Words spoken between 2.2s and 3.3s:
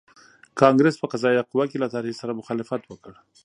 سره مخالفت وکړ.